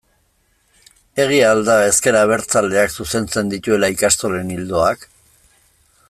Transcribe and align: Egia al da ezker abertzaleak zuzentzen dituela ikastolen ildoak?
Egia 1.25 1.51
al 1.55 1.59
da 1.67 1.75
ezker 1.89 2.17
abertzaleak 2.23 2.95
zuzentzen 3.01 3.53
dituela 3.55 3.93
ikastolen 3.97 4.53
ildoak? 4.59 5.09